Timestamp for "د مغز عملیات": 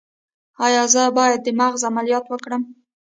1.43-2.25